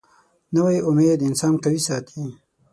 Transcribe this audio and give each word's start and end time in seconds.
نوې 0.55 0.77
امید 0.89 1.19
انسان 1.29 1.53
قوي 1.63 1.79
ساتي 1.87 2.21